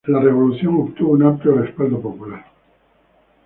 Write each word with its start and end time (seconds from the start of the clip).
La 0.07 0.19
revolución 0.19 0.77
obtuvo 0.77 1.11
un 1.11 1.21
amplio 1.21 1.53
respaldo 1.61 2.01
popular. 2.01 2.43